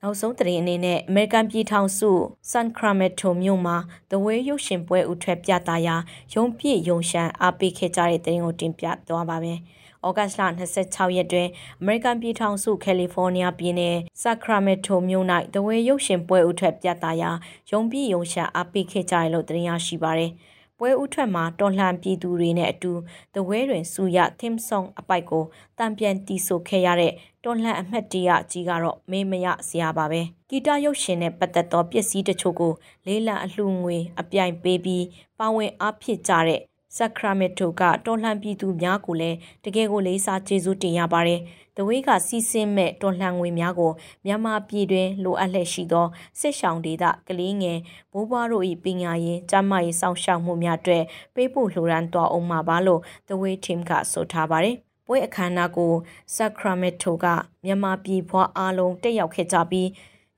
[0.02, 2.12] နောက်ဆုံးသတင်းအနေနဲ့အမေရိကန်ပြည်ထောင်စု
[2.52, 3.78] San Cramato မြို့မှာ
[4.12, 5.96] သဝဲရုပ်ရှင်ပွဲဦးထွက်ပြသရာ
[6.34, 9.60] ရုံပြည့်ရုံရှမ်းအားပေးခဲ့ကြတဲ့သတင်းကိုတင်ပြသွားပါမယ်။
[10.08, 10.42] ဩဂတ်လ
[10.78, 11.48] 26ရက်တွင်
[11.82, 17.32] အမေရိကန်ပြည်ထောင်စုကယ်လီဖိုးနီးယားပြည်နယ်ဆာကရာမက်တိုမြို့၌တဝဲရုပ်ရှင်ပွဲဥထွက်ပြသရာ
[17.72, 20.32] ရုံပြည့်ရုံရှာအားပေးခဲ့ကြရလို့တင်ရရှိပါရယ်
[20.80, 22.92] ပွဲဥထွက်မှာတော်လှန်ပြည်သူတွေနဲ့အတူ
[23.36, 25.44] တဝဲတွင်စူရ theme song အပိုက်ကို
[25.78, 32.74] တံပြန်တီးဆိုခဲ့ရတဲ့တော်လှန်အမှတ်တရကြီးကတော့မေးမရစရာပါပဲဂီတရုပ်ရှင်နဲ့ပတ်သက်သောပစ္စည်းတချို့ကို
[33.06, 35.06] လေးလံအလှငွေအပြိုင်ပေးပြီး
[35.40, 36.62] ပါဝင်အားဖြစ်ကြတဲ့
[36.98, 41.42] ဆာကရာမက်တိုကတော်လှန်ပြည်သူများကိုလည်းတကယ်ကိုလေးစားကျေးဇူးတင်ရပါတယ်။
[41.78, 43.92] တဝေးကစီးဆင်းမဲ့တော်လှန်ငွေများကို
[44.26, 46.08] မြန်မာပြည်တွင်လိုအပ်လျက်ရှိသော
[46.40, 47.80] စစ်ဆောင်ဒေသကလေးငယ်
[48.12, 51.04] ဘိုးဘွားတို့၏ပညာရေးကျန်းမာရေးစောင့်ရှောက်မှုများအတွက်
[51.36, 54.76] ပေးပို့လှူဒါန်းသွားအောင်မှာပါလို့တဝေး team ကဆိုထားပါတယ်။
[55.08, 55.92] ပွဲအခမ်းအနားကို
[56.36, 57.26] Sacramento က
[57.66, 59.90] မြန်မာပြည်ဖွားအားလုံးတက်ရောက်ခဲ့ကြပြီး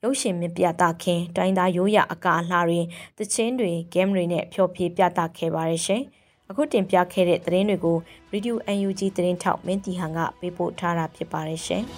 [0.03, 2.81] ရုပ်ရှင်မြပြသခင်တိုင်းသားရိုးရာအကာအလှတွေ
[3.17, 6.03] တချင်းတွေ game တွေနဲ့ဖျော်ဖြေပြသခဲ့ပါရရှင်။
[6.49, 7.97] အခုတင်ပြခဲ့တဲ့သတင်းတွေကို
[8.33, 11.83] Radio UNG သတင်းထောက်မင်းတီဟန်ကပေးပို့ထားတာဖြစ်ပါတယ်ရှင်။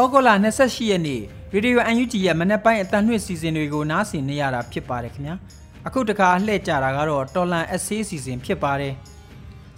[0.00, 0.30] ဩဂုတ်လ
[0.60, 1.20] 28ရက်နေ့
[1.52, 5.36] ရေဒီယို UNG ရဲ့မနက်ပိုင်းအတန်လွှင့်စီစဉ်တွေကိုနားဆင်နေရတာဖြစ်ပါတယ်ခင်ဗျာ
[5.86, 8.94] အခုတခါလှည့်ကြတာကတော့တော်လန်အဆေးစီစဉ်ဖြစ်ပါတယ်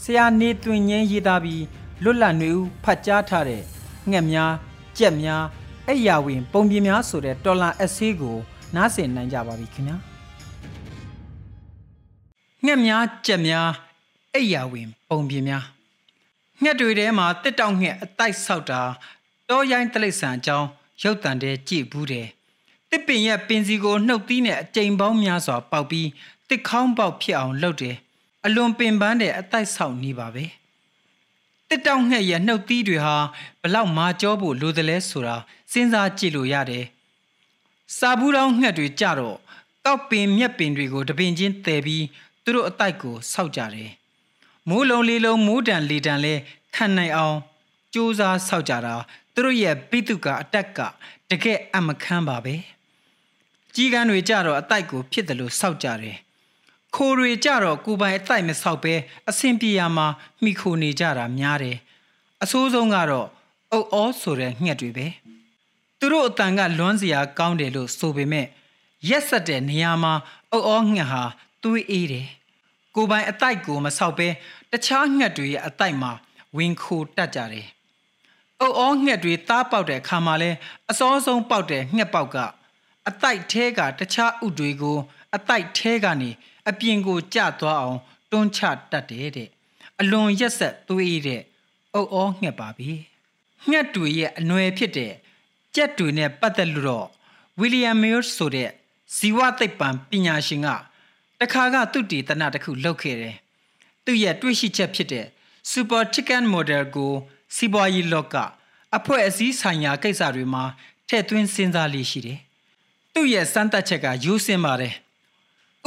[0.02, 1.64] ဆရာနေတွင်ငင်းရေးသားပြီး
[2.02, 3.62] လွတ်လပ်နေဦးဖတ်ကြားထားတဲ့
[4.10, 4.52] ငှက်များ
[4.98, 5.44] ကြက်များ
[5.88, 8.36] အိယာဝင် ပုံပြင်းများဆိုတဲ့တော်လန်အဆေးကို
[8.74, 9.96] နားဆင်နိုင်ကြပါပြီခင်ဗျာ
[12.64, 13.68] ငှက်များကြက်များ
[14.34, 15.64] အိယာဝင် ပုံပြင်းများ
[16.62, 18.82] ငှက်တွေထဲမှာတစ်တောက်ငှက်အတိုက်ဆောက်တာ
[19.48, 20.68] တောရိုင်းတလိษံအကြောင်း
[21.02, 22.28] ရုပ်တံတဲ့ကြည့်ဘူးတယ်
[22.90, 26.08] တစ်ပင်ရဲ့ပင်စီကိုနှုတ်သီးနဲ့အကြိမ်ပေါင်းများစွာပေါက်ပြီး
[26.48, 27.96] တစ်ခေါင်းပေါက်ဖြစ်အောင်လုပ်တယ်
[28.44, 30.44] အလွန်ပင်ပန်းတဲ့အတိုက်ဆောက်နေပါပဲ
[31.72, 33.16] တစ်တောက်ငှက်ရဲ့နှုတ်သီးတွေဟာ
[33.62, 35.36] ဘလောက်မာကြောဖို့လိုသလဲဆိုတာ
[35.72, 36.84] စဉ်းစားကြည့်လို့ရတယ်။
[37.96, 39.36] စာဘူးတောင်းငှက်တွေကြတော့
[39.84, 42.04] ကောက်ပင်မြက်ပင်တွေကိုတပင်ချင်းတည်ပြီး
[42.44, 43.90] သူတို့အတိုက်ကိုစောက်ကြတယ်။
[44.68, 46.34] မိုးလုံးလေးလုံးမိုးတန်လေတန်လဲ
[46.74, 47.36] ခံနိုင်အောင်
[47.92, 48.94] စူးစမ်းစောက်ကြတာ
[49.34, 50.78] သူတို့ရဲ့ပိတုကအတက်က
[51.30, 52.54] တကယ်အမခန်းပါပဲ။
[53.74, 56.16] ကြီးကန်းတွေကြတော့အတိုက်ကိုဖြစ်တယ်လို့စောက်ကြတယ်။
[56.94, 58.94] ခိုတွေကြတော့ကိုပိုင်အတိုက်မဆောက်ပဲ
[59.28, 60.06] အဆင်ပြေရမှာ
[60.42, 61.78] မိခိုနေကြတာများတယ်
[62.42, 63.28] အဆိုးဆုံးကတော့
[63.72, 65.06] အုတ်အောဆိုတဲ့ငှက်တွေပဲ
[65.98, 68.46] သူတို့အတန်ကလွမ်းစရာကောင်းတယ်လို့ဆိုပေမဲ့
[69.08, 70.14] ရက်ဆက်တဲ့နေရာမှာ
[70.52, 71.22] အုတ်အောငှက်ဟာ
[71.62, 72.28] သွေးအေးတယ်
[72.94, 74.28] ကိုပိုင်အတိုက်ကိုမဆောက်ပဲ
[74.70, 76.12] တခြားငှက်တွေရဲ့အတိုက်မှာ
[76.56, 77.68] ဝင်ခိုတက်ကြတယ်
[78.60, 80.50] အုတ်အောငှက်တွေသားပေါက်တဲ့ခါမှာလဲ
[80.90, 82.36] အစောဆုံးပေါက်တဲ့ငှက်ပေါက်က
[83.08, 84.98] အတိုက်ထဲကတခြားဥတွေကို
[85.36, 86.30] အတိုက်ထဲကနေ
[86.68, 87.98] အပြင်ကိုကျသွားအောင်
[88.30, 88.60] တွန်းချ
[88.92, 89.48] တတ်တယ်တဲ့
[90.00, 91.42] အလွန်ရက်ဆက်သွေးတဲ့
[91.94, 92.92] အုတ်အောငှက်ပါပြီ
[93.68, 95.12] ငှက်တွေရဲ့အနွယ်ဖြစ်တဲ့
[95.74, 97.06] ကြက်တွေနဲ့ပတ်သက်လို့တော့
[97.60, 98.70] ဝီလီယံမီးဆိုတဲ့
[99.16, 100.68] ဇီဝသိပ္ပံပညာရှင်က
[101.40, 103.36] တခါကသူတည်တနတစ်ခုလုပ်ခဲ့တယ်
[104.04, 105.26] သူရဲ့တွေးရှိချက်ဖြစ်တဲ့
[105.72, 107.12] super chicken model ကို
[107.56, 108.34] စီးပွားရေးလောက
[108.96, 110.64] အဖွဲအစည်းဆိုင်ရာကိစ္စတွေမှာ
[111.08, 112.38] ထည့်သွင်းစဉ်းစားလေးရှိတယ်
[113.14, 114.94] သူ့ရဲ့စမ်းသပ်ချက်ကယူစင်ပါတယ်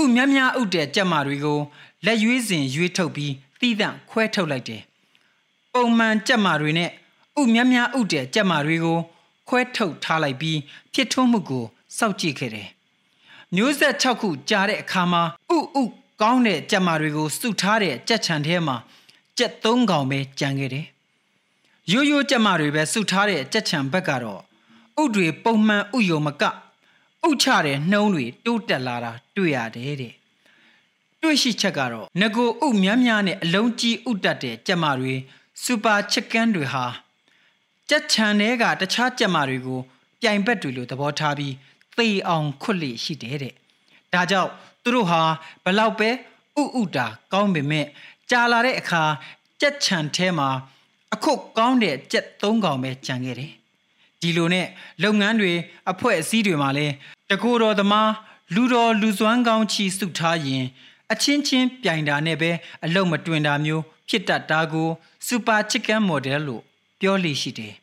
[0.02, 1.60] ဥများများဥတဲ့ကြက်မာတွေကို
[2.06, 4.82] လက်ရွေးစဉ်ရွေးထုတ်ပြီးသီးသန့်ခွဲထုတ်လိုက်တယ်။
[5.74, 6.90] ပုံမှန်ကြက်မာတွေနဲ့
[7.42, 9.00] ဥများများဥတဲ့ကြက်မာတွေကို
[9.50, 10.60] ခွဲထုတ်ထားလိုက်ပြီး
[10.94, 11.66] ဖြစ်ထွန်းမှုကို
[11.98, 12.70] စောင့်ကြည့်ခဲ့တယ်။
[13.56, 15.24] မျိုးဆက်6ခုကြားတဲ့အခါမှာ
[15.56, 15.84] ဥဥ
[16.22, 18.76] ကောင်းတဲ့ကြက်မာတွေကိုစုထားတဲ့ကြက်ချံထဲမှာ
[19.38, 20.86] ကြက်၃កောင်ပဲကြံခဲ့တယ်။
[21.92, 24.42] ရိုးရိုးကြက်မာတွေပဲစုထားတဲ့ကြက်ချံဘက်ကတော့
[25.02, 26.44] ဥတွေပုံမှန်ဥယုံမက
[27.24, 30.14] အုတ်ချတဲ့နှုံးတွေတိုးတက်လာတာတွေ့ရတယ်တဲ့
[31.22, 35.14] တွေ့ရှိချက်ကတော့ငကိုအုတ်များများနဲ့အလုံးကြီးဥတက်တဲ့ကြက်မတွေ
[35.64, 36.86] စူပါချစ်ကန်တွေဟာ
[37.90, 39.80] ကြက်ချန်တွေကတခြားကြက်မတွေကို
[40.22, 41.54] ပြိုင်ဘက်တွေလိုသဘောထားပြီး
[41.98, 43.54] သေအောင်ခွတ်လိရှိတယ်တဲ့
[44.14, 44.52] ဒါကြောင့်
[44.84, 45.22] သူတို့ဟာ
[45.64, 46.10] ဘလောက်ပဲ
[46.62, 47.86] ဥဥတာကောင်းပေမဲ့
[48.30, 49.04] ကြာလာတဲ့အခါ
[49.62, 50.50] ကြက်ချန်ထဲမှာ
[51.14, 53.52] အခုကောင်းတဲ့ကြက်၃កောင်ပဲကြံခဲ့တယ်
[54.22, 54.68] ဒီလိုနဲ့
[55.04, 55.52] လုပ်ငန်းတွေ
[55.92, 56.94] အဖွဲ့အစည်းတွေမှာလည်း
[57.30, 58.12] တကိုယ်တော်သမား
[58.56, 60.66] လူတော်လူစွမ်းကောင်းချီစုထားရင်
[61.12, 62.52] အချင်းချင်းပြိုင်တာနဲ့ပဲ
[62.86, 64.90] အလုံးမတွင်တာမျိုးဖြစ်တတ်တာကို
[65.28, 66.62] စူပါချစ်ကန်မော်ဒယ်လို့
[67.00, 67.74] ပြောလို့ရှိတယ်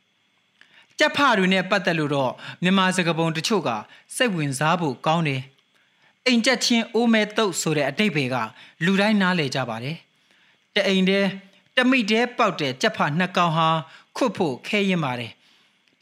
[0.99, 3.71] ။ကြက်ဖတွေနဲ့ပတ်သက်လို့တော့မြန်မာစကားပုံတချို့က
[4.17, 5.43] စိတ်ဝင်စားဖို့ကောင်းတယ်။
[6.27, 8.37] အိမ်ကြက်ချင်းအိုးမဲတုတ်ဆိုတဲ့အတိတ်တွေက
[8.85, 9.97] လူတိုင်းနားလည်ကြပါတယ်။
[10.75, 11.29] တအိမ်တည်း
[11.77, 13.69] တမိတည်းပေါက်တဲ့ကြက်ဖနှစ်ကောင်ဟာ
[14.17, 15.33] ခွတ်ဖို့ခဲရင်ပါတယ်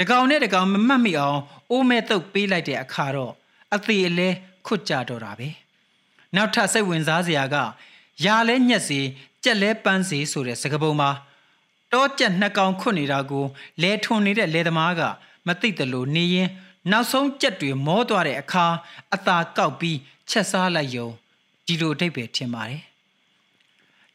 [0.00, 1.38] တကောင်နဲ့တကောင်မမှတ်မိအောင်
[1.70, 3.32] အိုးမဲတုပ်ပေးလိုက်တဲ့အခါတော့
[3.74, 4.28] အသေးအလဲ
[4.66, 5.48] ခွတ်ကြတော့တာပဲ
[6.34, 7.56] နောက်ထပ်စိတ်ဝင်စားစရာက
[8.24, 9.00] ရာလဲညက်စီ
[9.44, 11.11] ကြက်လဲပန်းစီဆိုတဲ့စကားပုံမှာ
[11.92, 13.44] တောကြက်နှစ်ကောင်ခွတ်နေတာကို
[13.82, 15.00] လဲထွန်နေတဲ့လဲသမားက
[15.46, 16.48] မသိတယ်လို့နေရင်
[16.90, 18.66] နောက်ဆုံးကြက်တွေမောသွားတဲ့အခါ
[19.14, 19.98] အသာကောက်ပြီး
[20.30, 21.08] ချက်စားလိုက်ယုံ
[21.66, 22.82] ဒီလိုအဓိပ္ပာယ်ထင်ပါတယ်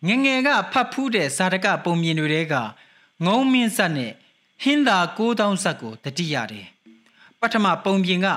[0.08, 2.56] ငငယ်ကဖတ်ဖူးတဲ့ဇာတကပုံမြင်တွေက
[3.26, 4.12] ငုံမင်းဆက်နဲ့
[4.64, 6.68] ဟဟင်းသာ9000ဇက်ကိုတတိရတယ်
[7.40, 8.28] ပထမပုံပြင်က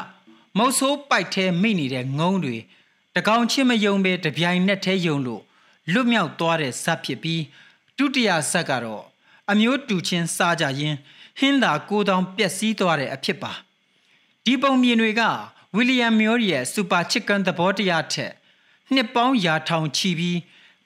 [0.59, 2.57] မုတ်ဆိုးပိုက်ထဲမိနေတဲ့ငုံတွေ
[3.15, 5.43] တကောင်ချင်းမယုံပဲတပြိုင်နက်သေးယုံလို့
[5.93, 7.43] လွတ်မြောက်သွားတဲ့ဇက်ဖြစ်ပြီး
[7.97, 9.05] ဒုတိယဇက်ကတော့
[9.51, 10.95] အမျိုးတူချင်းစားကြရင်
[11.39, 13.53] ဟင်းသာ9000ပျက်စီးသွားတဲ့အဖြစ်ပါ
[14.45, 15.23] ဒီပုံပြင်တွေက
[15.75, 18.33] ဝီလီယံမျိုးရဲ့စူပါချစ်ကန်သဘောတရားထက်
[18.93, 20.39] နှစ်ပေါင်းရာထောင်ချီပြီး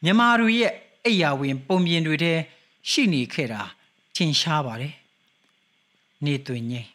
[0.02, 0.72] မြန်မာတွေရဲ့
[1.04, 2.34] အိယာဝင် ပုံပြင်တွေထဲ
[2.90, 3.62] ရှိနေခဲ့တာ
[4.14, 4.99] ထင်ရှားပါတယ်
[6.24, 6.88] နေသွင်းငိမ့်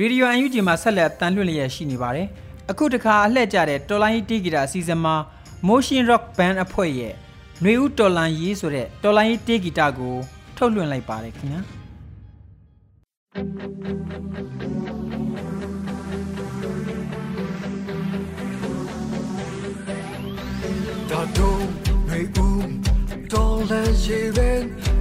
[0.00, 2.28] ရေဒီယိုအန်ယူဂျီမှာဆက်လက်တန်လွှင့်လျက်ရှိနေပါတယ်
[2.70, 5.14] အခုတခါအလှည့်ကြတဲ့တော်လိုင်းတီဂီတာအစီအစဉ်မှာ
[5.68, 7.12] Motion Rock Band အဖွဲ့ရဲ့
[7.60, 10.14] ຫນွေဦးတော်လန်ရေးဆိုတဲ့တော်လန်ရေးတေးဂီတကို
[10.56, 11.60] ထုတ်လွှင့်လိုက်ပါတယ်ခင်ဗျာ
[23.70, 24.50] တော်လန်ရေးပဲ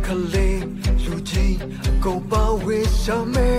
[0.05, 0.61] ခလေး
[1.03, 1.57] လူကြီး
[2.03, 3.49] ကိုပါဝေးရှာမဲ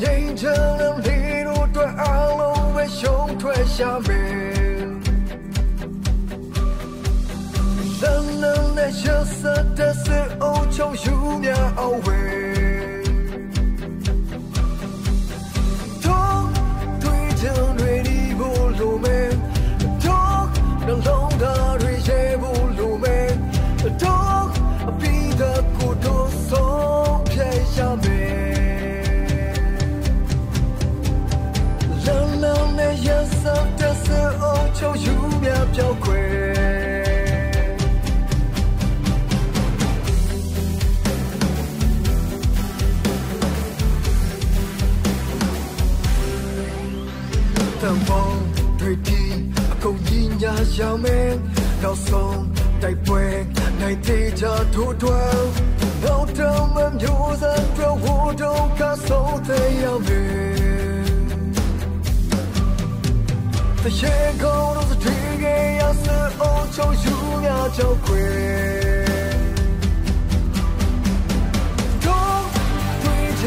[0.00, 2.02] ငြိမ်းချမ်းတဲ့လူတို့အတွက်အ
[2.38, 4.20] လုံးပဲရှုံးထွက်ရှာမဲ
[9.00, 9.06] ရှ
[9.40, 9.42] စ
[9.76, 10.90] တဲ့စေအိုချုံ
[50.80, 51.30] ရောက်မယ်
[51.82, 52.40] နောက်ဆုံး
[52.82, 53.24] တိုက်ပွဲ
[53.80, 55.48] နိုင်သေးချထိုးထွန်း
[56.04, 58.06] နောက်တော့မမျိုးစံပြောဝ
[58.40, 60.28] တော့ကဆုံးသေးရောက်မယ်
[63.82, 66.06] တရေကောင်းတော့တွေးခဲ့ရစ
[66.40, 68.24] အောင်ချုံယူများကြောက်ခွေ
[72.04, 72.42] တော့
[73.02, 73.38] တွေး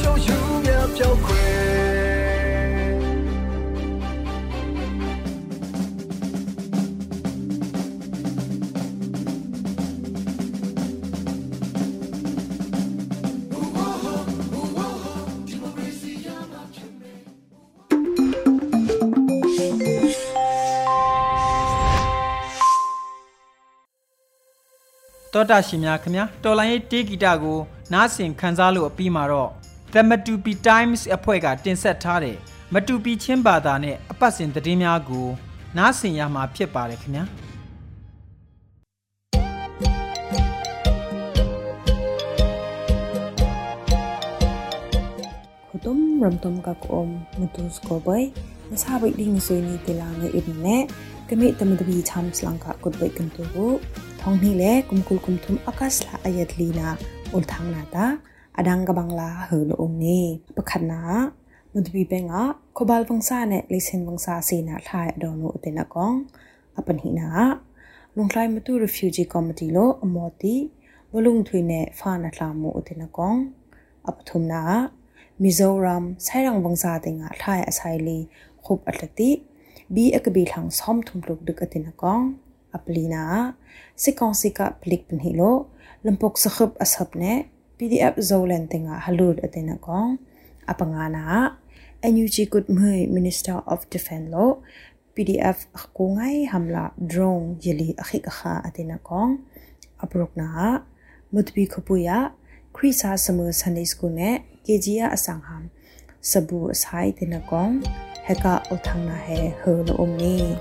[0.00, 13.76] ချင်တွေဒီကိုလိုမယ်တော့
[14.30, 16.10] လုံးသားတွေရဲ့ကိုလိုမယ်
[25.32, 27.58] တော့တောတာရှင်များခင်ဗျာတော်လိုင်းရေးတေးဂီတကို
[27.92, 29.50] နားဆင်ခန်းစားလို့အပြီးမှာတော့
[29.94, 32.36] The Matupi Times အဖွဲ့ကတင်ဆက်ထားတဲ့
[32.74, 35.26] မတူပီချင်းဘာသာနဲ့အပတ်စဉ်သတင်းများကို
[35.76, 37.24] နားဆင်ရမှာဖြစ်ပါတယ်ခင်ဗျာ။
[45.84, 47.02] တုံရမ်တုံကကုံ
[47.38, 48.28] မတုစကိုဘိုင်
[48.70, 50.76] နစာဘိဒင်းဆွေနီတလာငေအိနဲ
[51.28, 53.44] ကမိတမဒဘီချမ်စလန်ကကုတ်ဘိုင်ကန်တူ
[54.20, 56.88] ထောင်းနီလေကုမ်ကုလ်ကုမ်ထုမ်အကစလာအယတ်လီနာ
[57.34, 58.06] ဥလ်ထောင်းနာတာ
[58.59, 60.25] อุลทางนาตาอดังกบังลาเฮลอมนี่
[60.55, 61.01] ประคันนา
[61.73, 62.43] มุดบีเปงะ
[62.77, 66.13] ขบาลวังซาเนลิเซนวังซาสีนาทายดอนุเตนะกอง
[66.75, 67.27] อปันหินา
[68.15, 70.55] ลุงไลมาตู refugee committee โลอมอติ
[71.11, 73.35] วลุงทุยเนฟานาทลามูอุเตนะกอง
[74.07, 74.63] อปทุมนา
[75.41, 78.19] มิโซรัมไซรังวังซาเตงะทายอไซลี
[78.65, 79.31] ขุบอัตติ
[79.93, 82.21] บีอกบีทางซ้อมทุมลุกดึกอเตนะกอง
[82.73, 83.23] อปลีนา
[84.01, 85.41] สิกองสิกะพลิกปนฮิโล
[86.05, 87.23] ลำปกสขบอสับเน
[87.80, 90.20] PDF Zolan tinga halut atena ko
[90.68, 91.56] apangana
[92.04, 94.60] NUG good mui Minister of Defense lo
[95.16, 95.64] PDF
[95.96, 99.40] ko ngai hamla drone jeli akhik kha atena ko
[99.96, 100.84] aprok na
[101.32, 102.36] mutbi khopuya
[102.76, 105.72] Krisa Summer Sunday School ne KGA Asangham
[106.20, 107.80] sabu sai tena ko
[108.28, 110.52] heka othang na he ho lo omni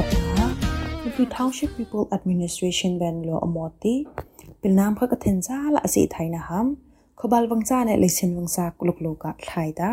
[0.00, 0.48] ะ
[1.06, 3.94] Every Township People Administration Ben lo amoti
[4.62, 6.66] pilnam kha kathen za la ase thaina ham
[7.18, 9.90] khobal wangcha ne lesen wangsa kuluk lo ka thaida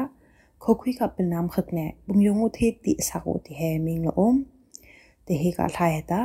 [0.64, 4.12] khokhui ka pilnam khak ne bungyong u the ti sa ko ti he ming lo
[4.28, 4.36] om
[5.26, 6.22] te he ka thai heta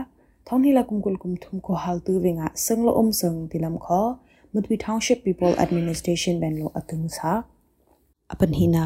[0.47, 3.37] thong ni la kum kul kum thum ko hal tu wenga seng lo om seng
[3.51, 4.03] tilam kho
[4.53, 7.31] mutwi township people administration ben lo atung sa
[8.33, 8.85] apan hina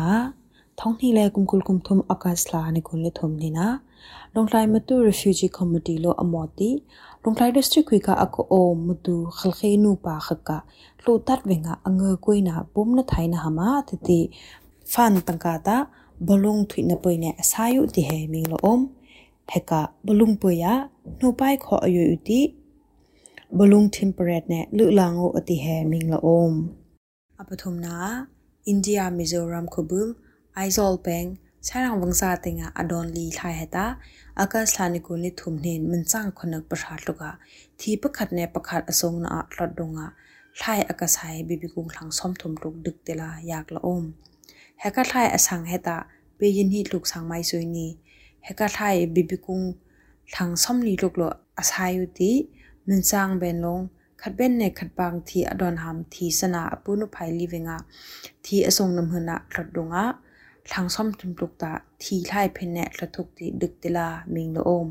[0.78, 3.66] thong ni la kum kul kum thum akas la ni kun le thum ni na
[4.34, 6.70] long lai matu refugee committee lo amoti
[7.22, 10.58] long lai district kwi ka ako o mutu khalkhe nu pa khaka
[11.04, 14.20] lo tat wenga anga koina pom na thai na hama titi
[14.92, 15.76] fan tangka ta
[16.26, 18.80] balung thui na poine asayu ti he ming lo om
[19.52, 20.72] heka balung poya
[21.20, 22.40] no pai kho ayu uti
[23.58, 26.54] balung temperate ne lu lango ati he ming lo om
[27.40, 27.94] apathum na
[28.72, 30.08] india mizoram khobul
[30.60, 31.28] aizol peng
[31.66, 33.86] sarang wangsa tenga adon li thai heta
[34.42, 37.30] akas lani ko ni thumnen minchang khonak prasat luka
[37.78, 40.06] thi pakhat ne pakhat asong na atlot donga
[40.60, 44.04] thai akas hai bibi kung thang som thum tuk dik tela yak la om
[44.82, 45.96] heka thai asang heta
[46.38, 47.88] pe yin hi luk sang mai soi ni
[48.46, 49.64] heka thai bibi kung
[50.34, 51.28] thang som li luk lo
[51.60, 52.30] asai u ti
[52.88, 53.84] minchang ben long
[54.26, 57.78] ขัดเบ้นในขัดบางทีอดอนหามทีสนาอปุนุภัยลีเวงะ
[58.44, 60.04] ทีอสงนำเฮนะขัดดงะ
[60.95, 64.87] ซ่อมทุมตุกตาทีไล่เพนเนตละทุกติดึกติลามิงละอม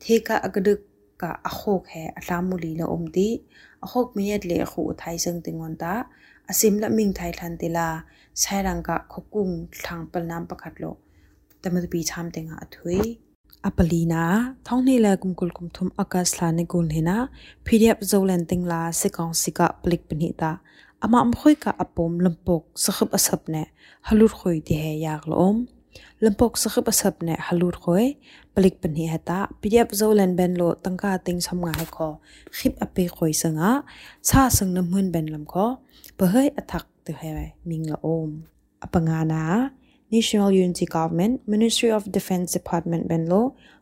[0.00, 0.80] เทกะอกดึก
[1.22, 3.28] กะอโคกแหอลามุลีละอมติ
[3.82, 5.94] อโคกมีเยดเลขูไทยซึ่งติงวันตา
[6.48, 7.88] อสิมละมิงไทยทันติลา
[8.40, 9.48] ใช้รังกะขกุง
[9.86, 10.84] ทางปลน้ำประคัดโล
[11.60, 12.98] แต่มันปีชามติงอาถุย
[13.66, 14.24] အပလီနာ
[14.66, 17.16] ထောင်းနေလကုမ်ကုလကုမ်ထုံအကတ်လာနေကုလဟိနာ
[17.66, 20.50] PDF ဇိုလန်တင်လာစကောင်စီကပလစ်ပနိတာ
[21.05, 23.63] အမအမခွိကအပုံလမ်ပုတ်စခပ်အစပ်နေ
[24.07, 25.59] ဟလူခွိဒီဟေယာကလုံး
[26.23, 27.99] လမ်ပုတ်စခပ်အစပ်နေဟလူခွိ
[28.55, 32.13] ပလိကပနိဟတာ PDF ဇိုလန်ဘန်လိုတန်ကာတင်းဆမ်ငါခော
[32.57, 33.69] ခိပအပေခွိစငါ
[34.29, 35.71] စာစငနမွန်းဘန်လမ်ခော
[36.19, 37.29] ဘဟိအထက်တဟေ
[37.67, 38.23] မင်းလာအုံ
[38.85, 39.43] အပငါနာ
[40.15, 43.41] National Unity Government Ministry of Defense Department benlo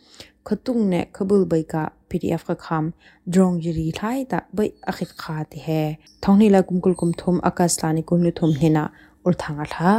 [5.65, 5.81] he
[6.23, 8.83] thongni la kumkul kum thum akas lani kum ni thum hena
[9.25, 9.91] ur thanga tha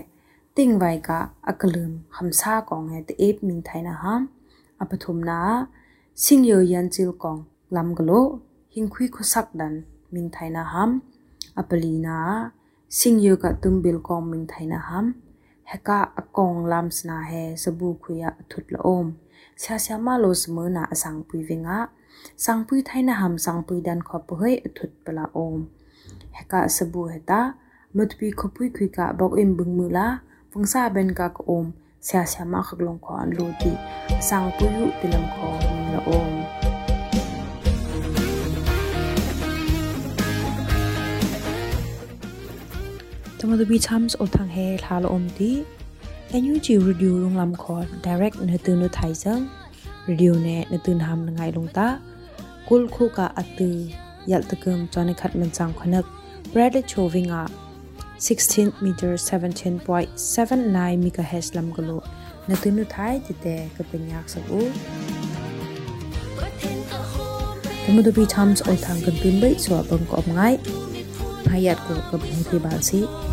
[0.57, 1.19] ting vai ka
[1.51, 4.23] akalum ham sa kong he te ep ming thai na ham
[4.83, 5.39] apathum na
[6.23, 7.41] sing yo yan chil kong
[7.75, 8.21] lam galo
[8.75, 9.75] hingkhui khosak dan
[10.13, 10.91] ming thai na ham
[11.61, 12.17] apali na
[12.91, 15.07] sing yoga tumbil kong min thaina ham
[15.71, 19.07] heka akong lam sna he sabu khuya athut la om
[19.61, 21.79] sia sia ma lo smu na asang pui vinga
[22.45, 25.61] sang pui thaina ham sang pui dan kho pohoi athut pala om
[26.37, 27.41] heka sabu heta
[27.95, 30.07] mutpi kho pui khui ka bok im bung mu la
[30.51, 31.67] phungsa ben ka ko om
[32.07, 33.73] sia sia ma khaklong kho an lo ti
[34.29, 36.35] sang pui u tilam kho min la om
[43.41, 45.65] Tama the beach hams o thang he thal om ti
[46.31, 47.77] NUG radio rung lam kho
[48.07, 49.47] direct na tu nu thai sang
[50.09, 51.87] radio ne na tu ham na ngai long ta
[52.67, 53.69] kul khu ka atu
[54.33, 56.05] yal takum chone khat man chang khonak
[56.53, 57.41] brad chovinga
[58.19, 61.99] 16 meter 17.79 megahertz lam galo
[62.49, 64.61] na tu nu thai ti te ka penyak sa u
[67.87, 70.55] Tama the beach hams o thang kan tun bai so abang ko ngai
[71.51, 73.03] hayat ko ka bhuti ba si။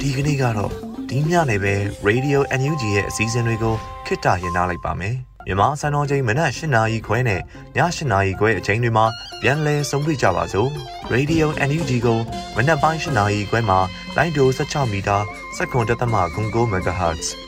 [0.00, 0.72] ဒီကနေ့ကတော့
[1.10, 1.74] ဒီညနေပဲ
[2.08, 3.74] Radio NUG ရဲ့အစည်းအဝေးကို
[4.06, 5.14] ခਿੱတရနာလိုက်ပါမယ်။
[5.46, 7.40] မြန်မာစံတော်ချိန်မနက်၈နာရီခွဲနဲ့ည
[7.76, 9.06] ၈နာရီခွဲအချိန်တွေမှာ
[9.42, 10.68] ပြန်လည်ဆုံးဖြတ်ကြပါစို့။
[11.14, 12.18] Radio NUG ကို
[12.56, 13.78] မနက်ပိုင်း၈နာရီခွဲမှာ
[14.16, 15.18] လိုင်းဒို16မီတာ
[15.56, 17.47] 7.3 MHz